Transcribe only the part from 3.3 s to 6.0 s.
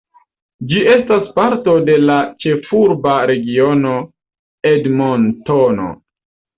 Regiono Edmontono.